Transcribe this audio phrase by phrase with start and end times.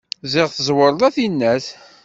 [0.31, 1.65] Ziɣ tẓẓewreḍ a tinnat.